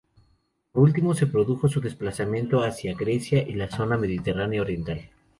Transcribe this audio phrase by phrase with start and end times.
[0.71, 5.11] Por último, se produjo su desplazamiento hacia Grecia y la zona mediterránea oriental.